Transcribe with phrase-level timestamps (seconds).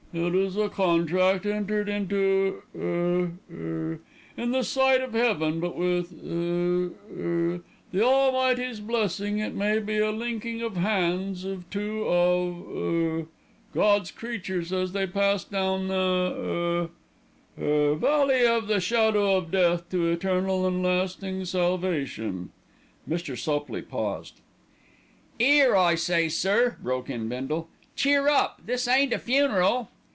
[0.13, 4.01] It is a contract entered into er er
[4.35, 7.61] in the sight of heaven; but with er er
[7.93, 13.27] the Almighty's blessing it may be a linking of hands of two of er
[13.73, 16.89] God's creatures as they pass down the
[17.57, 22.51] er er valley of the shadow of death to eternal and lasting salvation."
[23.09, 23.37] Mr.
[23.37, 24.41] Sopley paused.
[25.39, 27.69] "'Ere, I say, sir," broke in Bindle.
[27.95, 29.87] "Cheer up, this ain't a funeral."